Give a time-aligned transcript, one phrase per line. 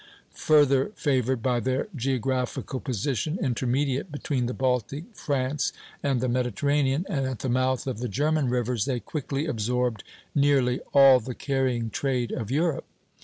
[0.33, 7.27] Further favored by their geographical position, intermediate between the Baltic, France, and the Mediterranean, and
[7.27, 10.03] at the mouth of the German rivers, they quickly absorbed
[10.33, 12.85] nearly all the carrying trade of Europe.